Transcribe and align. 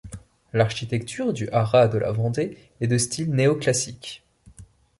L’architecture 0.51 1.31
du 1.31 1.47
Haras 1.51 1.87
de 1.87 1.99
la 1.99 2.11
Vendée 2.11 2.57
est 2.79 2.87
de 2.87 2.97
style 2.97 3.29
néo-classique. 3.35 4.23